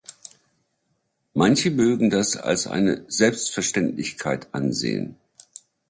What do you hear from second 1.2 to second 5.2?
Manche mögen das als eine Selbstverständlichkeit ansehen.